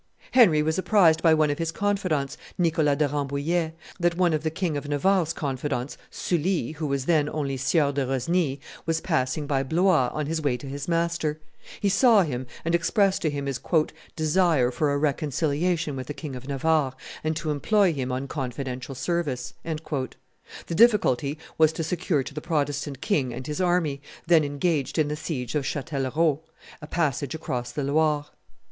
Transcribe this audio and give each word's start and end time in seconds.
Henry 0.31 0.63
was 0.63 0.79
apprised 0.79 1.21
by 1.21 1.31
one 1.35 1.51
of 1.51 1.59
his 1.59 1.71
confidants, 1.71 2.35
Nicholas 2.57 2.97
de 2.97 3.07
Rambouillet, 3.07 3.73
that 3.99 4.17
one 4.17 4.33
of 4.33 4.41
the 4.41 4.49
King 4.49 4.75
of 4.75 4.87
Navarre's 4.89 5.31
confidants, 5.31 5.95
Sully, 6.09 6.71
who 6.71 6.87
was 6.87 7.05
then 7.05 7.29
only 7.29 7.55
Sieur 7.55 7.91
de 7.91 8.03
Rosny, 8.07 8.59
was 8.87 8.99
passing 8.99 9.45
by 9.45 9.61
Blois 9.61 10.09
on 10.11 10.25
his 10.25 10.41
way 10.41 10.57
to 10.57 10.65
his 10.65 10.87
master; 10.87 11.39
he 11.79 11.87
saw 11.87 12.23
him 12.23 12.47
and 12.65 12.73
expressed 12.73 13.21
to 13.21 13.29
him 13.29 13.45
his 13.45 13.59
"desire 14.15 14.71
for 14.71 14.91
a 14.91 14.97
reconciliation 14.97 15.95
with 15.95 16.07
the 16.07 16.15
King 16.15 16.35
of 16.35 16.47
Navarre, 16.47 16.93
and 17.23 17.35
to 17.35 17.51
employ 17.51 17.93
him 17.93 18.11
on 18.11 18.27
confidential 18.27 18.95
service;" 18.95 19.53
the 19.69 19.95
difficulty 20.73 21.37
was 21.59 21.71
to 21.73 21.83
secure 21.83 22.23
to 22.23 22.33
the 22.33 22.41
Protestant 22.41 23.01
king 23.01 23.31
and 23.35 23.45
his 23.45 23.61
army, 23.61 24.01
then 24.25 24.43
engaged 24.43 24.97
in 24.97 25.09
the 25.09 25.15
siege 25.15 25.53
of 25.53 25.63
Chatellerault, 25.63 26.41
a 26.81 26.87
passage 26.87 27.35
across 27.35 27.71
the 27.71 27.83
Loire. 27.83 28.25